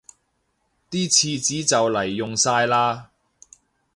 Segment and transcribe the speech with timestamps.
[0.89, 3.09] 啲廁紙就黎用晒喇